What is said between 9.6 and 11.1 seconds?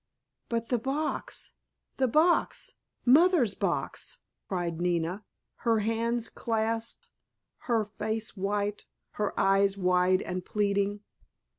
wide and pleading.